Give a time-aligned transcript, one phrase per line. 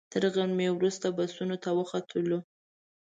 [0.13, 2.39] تر غرمې وروسته بسونو ته وختلو.